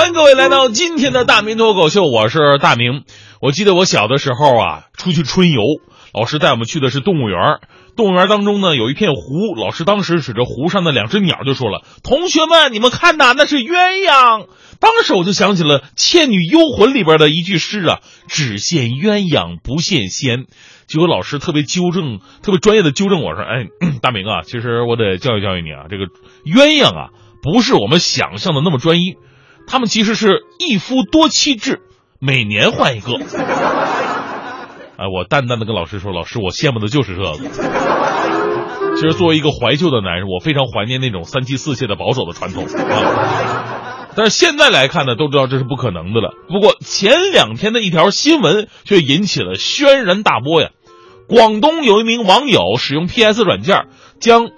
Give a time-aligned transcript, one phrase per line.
[0.00, 3.04] 欢迎各位来到今天的大明脱口秀，我是大明。
[3.38, 5.60] 我记得我小的时候啊，出去春游，
[6.14, 7.38] 老师带我们去的是动物园。
[7.96, 14.46] 动物园当中呢，有一片湖，老师当时指着湖上的两只鸟就说了：“同学们，你们看呐，那是鸳鸯。”
[14.80, 20.46] 当时我就想起了《倩女幽魂》里边的一句诗啊：“只羡鸳鸯不羡仙。”
[20.88, 23.66] 结果老师特别纠正，特别专业的纠正我说：“哎，
[24.00, 26.06] 大明啊，其实我得教育教育你啊，这个
[26.46, 27.10] 鸳鸯啊，
[27.42, 29.16] 不是我们想象的那么专一，
[29.70, 31.80] 他们其实是一夫多妻制，
[32.18, 33.12] 每年换一个。”
[34.98, 37.38] 哎，我淡淡的跟老师说：“老师，我羡慕的就是这个。”
[38.96, 44.10] 其实作为一个怀旧的男人，我非常怀念那种三妻四妾的保守的传统啊。
[44.14, 46.34] 但是现在来看呢，都知道这是不可能的了。
[46.48, 50.70] 不过前两天的一条新闻却引起了轩然大波呀。
[51.28, 53.86] 广东有一名网友使用 PS 软件，
[54.20, 54.46] 将《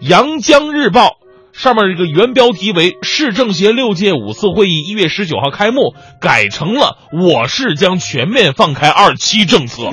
[0.00, 1.08] 阳江日报》
[1.54, 9.84] 上面这个原标题为“市政协六届五次会议一月十九号开幕”改成了“我市将全面放开二期政策”。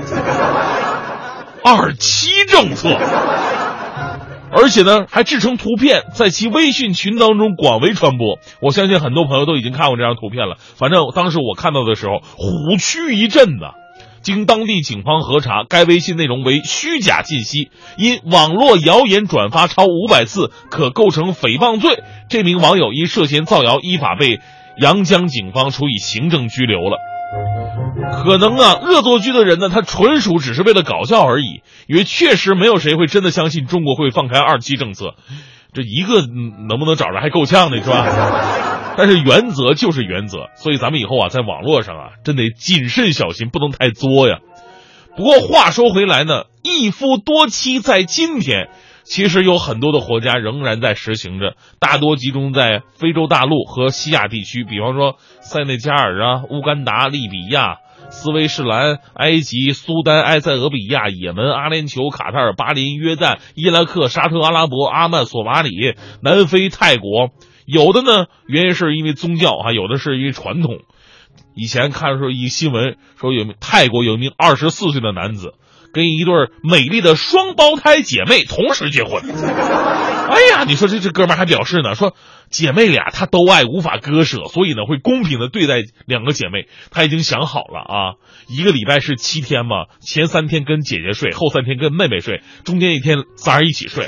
[1.63, 2.89] 二期政策。
[4.53, 8.39] 而且呢，还制成图片，在其微信群当中广为传播。
[8.59, 10.57] 我相信很多朋友都已经看过这张图片了。
[10.59, 13.80] 反正当时我看到的时候，虎躯一震呐。
[14.22, 22.03] 经当地警方核查，该微信内容为虚假信息，因网络谣言转发超五百次，可构成诽谤罪。
[22.30, 24.39] 这名网友因涉嫌造谣，依法被
[24.80, 26.97] 阳江警方处以行政拘留了。
[28.23, 35.16] 可能啊，恶作剧的人呢，他纯属只是为了搞笑而已，因为确实没有谁会真的相信中国会放开二期政策，
[35.73, 36.22] 这一个
[36.67, 38.70] 能不能找着还够呛的是吧？
[39.02, 44.41] 但是原则就是原则，所以咱们以后啊，在网络上啊，真得谨慎小心，不能太作呀。
[45.17, 48.69] 不过话说回来呢，一夫多妻在今天。
[49.03, 57.77] 其实有很多的国家仍然在实行着，大多集中在非洲大陆和西亚地区，比方说塞内加尔啊、乌干达、利比亚、
[58.11, 67.31] 斯威士兰、埃及、苏丹、埃塞俄比亚、也门、阿联酋、卡塔尔、巴林、约旦、伊拉克、沙特阿拉伯、阿曼、索马里、南非、泰国。
[67.71, 70.79] 有的呢，原因是因为宗教啊，有的是因为传统。
[71.55, 75.53] 以前看的时候一新闻说，有泰国有一名二十四岁的男子。
[75.93, 76.33] 跟一对
[76.63, 82.15] 美丽的双胞胎姐妹同时结婚， 哎呀，你说这这哥们还表示呢，说
[82.49, 86.69] 姐妹俩他都爱，无法割舍，所以呢会公平的对待两个姐妹。
[86.91, 88.15] 他已经想好了啊，
[88.47, 94.07] 一个礼拜是七天嘛，前三天跟姐姐睡，后三天跟妹妹睡，中间一天仨人一起睡。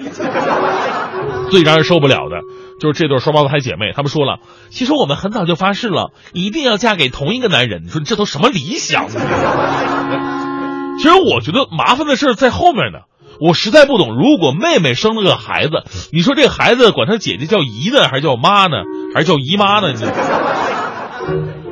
[1.51, 2.41] 最让人受不了的
[2.79, 4.39] 就是这对双胞胎姐妹，他们说了，
[4.69, 7.83] 其实我们很早就发誓了，一定要嫁给同一个男人。
[7.85, 9.07] 你说这都什么理想？
[10.97, 12.99] 其实我觉得麻烦的事在后面呢。
[13.39, 18.83] 我实在不懂，如果妹妹生了个孩子，你说这孩子管他姐姐叫姨呢，还是叫妈呢，
[19.15, 19.95] 还是叫姨妈呢？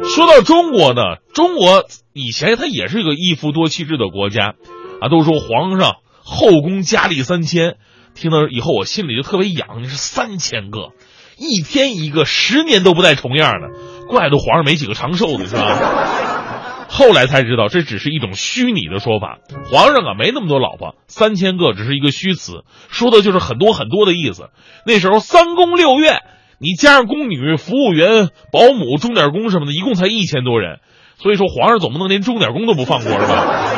[0.03, 1.01] 说到中国呢，
[1.35, 4.55] 中国以前它也是一个一夫多妻制的国家，
[5.01, 7.75] 啊，都说皇上后宫佳丽三千，
[8.13, 9.81] 听到以后我心里就特别痒。
[9.81, 10.89] 你是三千个，
[11.37, 13.69] 一天一个，十年都不带重样的，
[14.07, 16.87] 怪不得皇上没几个长寿的，是吧？
[16.91, 19.39] 后来才知道，这只是一种虚拟的说法。
[19.71, 24.49] 皇上啊，没那么多老婆，三千个只是一个虚词，说的就是很多很多的意思。
[24.85, 26.21] 那时候三宫六院，
[26.59, 30.79] 你加上宫女、服务员、保姆、钟点工什么的，一共才一千多人。
[31.17, 33.70] 所以说，皇上总不能连钟点工都不放过，是吧？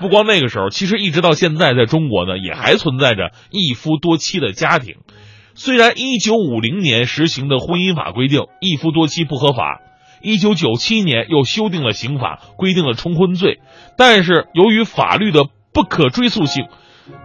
[0.00, 4.96] 不光那个时候，其实一直到现在，在中国呢，也还存在着一夫多妻的家庭。
[5.54, 9.80] 虽然一九五零年实行的婚姻法规定一夫多妻不合法。
[10.20, 13.60] 一九九七年又修订了刑法，规定了重婚罪，
[13.96, 16.66] 但是由于法律的不可追溯性，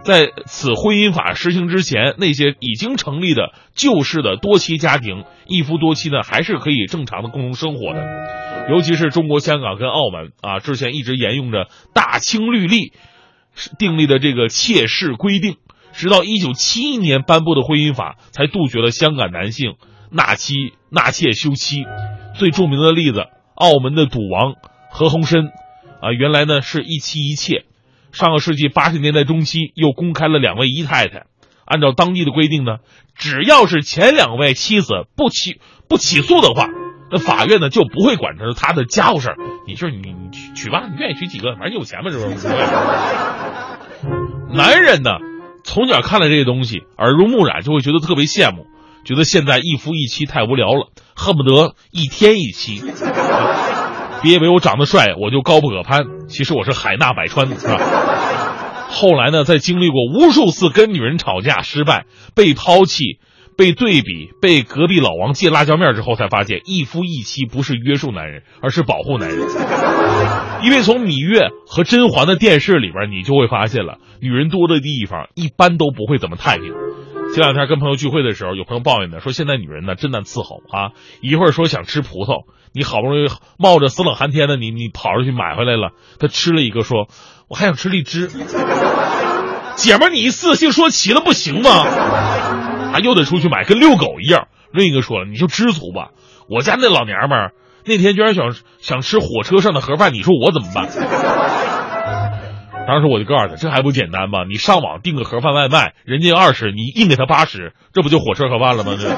[0.04, 8.02] 在此婚姻法实行之前，那些已经成立的旧式的多妻家庭，一夫多妻呢，还是可以正常的共同生活的。
[8.70, 12.92] 尤其是中国香港跟澳门啊，之前一直沿用着大清律例
[13.78, 15.56] 订立的这个妾室规定，
[15.92, 19.74] 直到一九七一年颁布的婚姻法，才杜绝了香港男性
[20.10, 20.54] 纳妻
[20.90, 21.84] 纳妾休妻。
[22.34, 24.54] 最著名的例子，澳门的赌王
[24.90, 25.48] 何鸿燊，
[26.00, 27.64] 啊，原来呢是一妻一妾，
[28.14, 31.24] 上个世纪八十年代中期又公开了两位姨太太。
[31.66, 32.76] 按照当地的规定呢，
[33.16, 36.68] 只要是前两位妻子不起不起诉的话，
[37.10, 39.36] 那法院呢就不会管着他的家务事儿。
[39.66, 42.48] 你是你你娶娶吧，你愿意娶几个，反正有钱嘛，是不是？
[44.54, 45.10] 男人呢，
[45.64, 48.66] 从小看了这些东西，耳濡目染，就会觉得特别羡慕。
[49.04, 52.80] 觉得现在一夫一妻太无聊了，恨不得一天一妻。
[54.24, 56.26] 别以为我长得帅，我就高不可攀。
[56.28, 57.76] 其实我是海纳百川，是吧？
[58.90, 63.18] 后来呢，在经历过无数次跟女人吵架失败、被抛弃、
[63.58, 69.38] 被对比，被隔壁老王借辣椒面之后，才发现一夫一妻不是约束男人，而是保护男人。
[70.62, 76.72] 因为从芈月和甄嬛的电视里边，你就会发现了，女人多的地方一般都不会怎么太平。
[77.34, 80.94] 前两天跟朋友聚会的时候，有朋友抱怨呢，说现在女人呢真难伺候啊！
[81.20, 83.28] 一会儿说想吃葡萄，你好不容易
[83.58, 85.90] 冒着死冷寒天的你，你跑出去买回来了，
[86.20, 87.08] 他吃了一个，说
[87.48, 88.28] 我还想吃荔枝。
[89.74, 91.70] 姐们，你一次性说齐了不行吗？
[91.72, 94.46] 啊，又得出去买，跟遛狗一样。
[94.72, 96.10] 另一个说了，你就知足吧。
[96.48, 97.52] 我家那老娘们儿
[97.84, 100.88] 那天居然想想吃火车上的盒饭，你说我怎么办？
[102.86, 104.44] 当时我就告诉他，这还不简单吗？
[104.48, 108.96] 你上网订个盒饭外卖，人家二十，你硬给他八十，这不就火车盒饭了吗？
[108.98, 109.08] 这。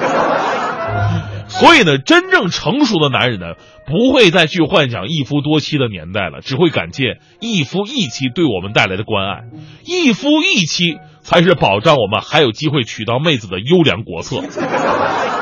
[1.48, 3.54] 所以呢，真正成熟的男人呢，
[3.86, 9.44] 不会再去幻想一夫多妻的年代了，只会感谢一夫一妻对我们带来的关爱。
[9.84, 14.42] 一夫一妻才是保障我们还有机会娶到妹子的优良国策。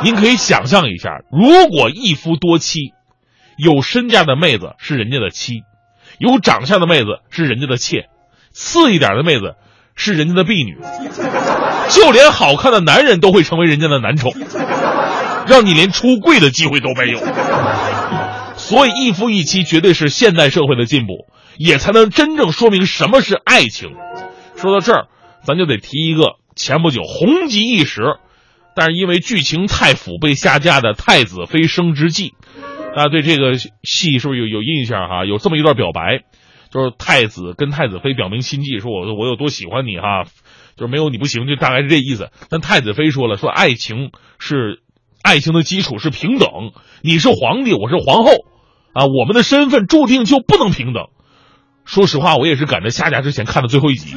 [0.03, 2.93] 您可以想象一下，如果一夫多妻，
[3.57, 5.63] 有身价的妹子是人家的妻，
[6.19, 8.09] 有长相的妹子是人家的妾，
[8.55, 9.57] 次一点的妹子
[9.95, 10.79] 是人家的婢女，
[11.91, 14.33] 就连好看的男人都会成为人家的男宠。
[15.47, 17.19] 让你连出柜的机会都没有，
[18.57, 21.27] 所以一夫一妻绝对是现代社会的进步，
[21.59, 23.91] 也才能真正说明什么是爱情。
[24.57, 25.09] 说到这儿，
[25.43, 28.01] 咱就得提一个前不久红极一时，
[28.75, 32.31] 但是因为剧情太腐被下架的《太子妃升职记》。
[32.97, 35.27] 大家对这个戏是不是有有印象哈？
[35.27, 36.21] 有这么一段表白，
[36.75, 40.25] 就是太子跟太子妃表明心迹，说我我有多喜欢你哈，
[40.75, 42.33] 就是没有你不行，就大概是这意思。
[42.51, 44.11] 但太子妃说了，说爱情
[44.41, 44.81] 是。
[45.27, 46.51] 爱情的基础是平等，
[47.01, 48.31] 你是皇帝，我是皇后，
[48.93, 51.07] 啊，我们的身份注定就不能平等。
[51.87, 54.15] 说实话，我也是赶在下架之前看的最后一集。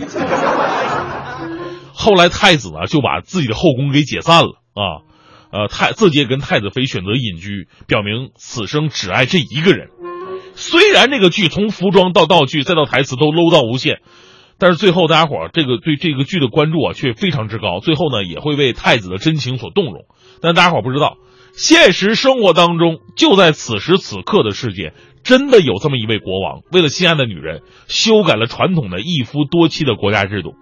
[1.93, 5.07] 后来太子呢就把自己的后宫给解散了啊，
[5.53, 9.87] 呃，太自己也跟太子妃选择隐居，表明此生只爱这一个人。
[10.57, 13.99] 虽然这个剧从服装到道具再到台词都 low 到无限，
[14.57, 20.05] 但是最后大家伙这个对这个剧的关注啊却非常之高，最后呢也会为太子的真情所动容。
[20.41, 21.17] 但大家伙不知道，
[21.53, 24.93] 现实生活当中，就在此时此刻的世界，
[25.23, 30.55] 真的有这么一位国王，为了心爱的女人，修改了传统的一夫多妻的国家制度。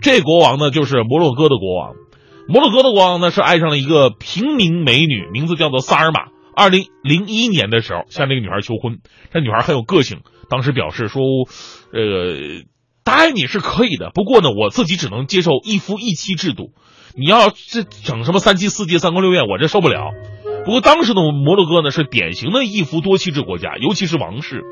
[0.00, 1.94] 这国王呢，就是摩洛哥的国王。
[2.46, 6.28] 摩洛哥的国王呢，是爱上了一个平民美女，名字叫做萨尔玛。
[6.54, 8.98] 二零零一年的时候，向这个女孩求婚。
[9.32, 11.22] 这女孩很有个性，当时表示说
[11.92, 12.64] ：“呃，
[13.04, 16.72] 答应你是可以的，不过呢，我自己只能接受一夫一妻制度。”
[17.16, 20.12] 你要这整什么三妻四妾三宫六院，我这受不了。
[20.64, 24.62] 不过当时的摩洛哥呢是典型的一夫多妻制国家，尤其是王室。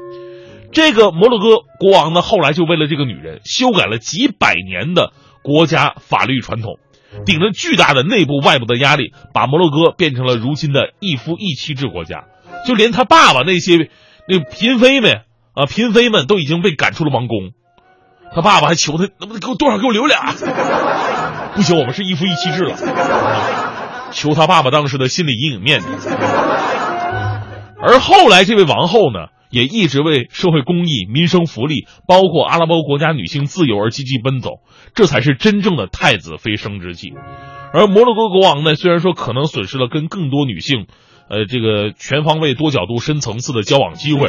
[0.71, 6.79] 这个摩洛哥国王呢后来就为了这个女人修改了几百年的国家法律传统，
[7.25, 12.25] 顶着巨大的内部外部的压力，把摩洛哥变成了如今的一夫一妻制国家。
[12.67, 13.91] 就连他爸爸那些
[14.29, 15.23] 那嫔妃们
[15.55, 17.53] 啊，嫔妃们都已经被赶出了王宫。
[18.35, 20.35] 他爸爸还求他能不能给我多少给我留俩。
[21.57, 22.77] 不行，我们是一夫一妻制了。
[24.11, 25.87] 求他爸爸当时的心理阴影面积。
[27.81, 34.61] 而后来这位王后呢，也一直为社会公益、民生福利，包括阿拉伯国家女性自由而积极奔走，
[34.95, 37.13] 这才是真正的太子妃升职记。
[37.73, 40.87] 而摩洛哥国王呢，虽然说可能损失了跟更多女性，
[41.29, 44.29] 呃，这个全方位、多角度、深层次的交往机会，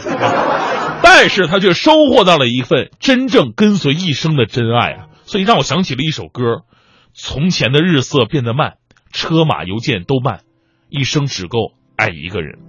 [1.02, 5.06] 但是他却收获到了一份真正跟随一生的真爱啊！
[5.24, 6.64] 所以让我想起了一首歌。
[7.14, 8.76] 从前的日色变得慢，
[9.12, 10.42] 车马邮件都慢，
[10.90, 12.69] 一生只够爱一个人。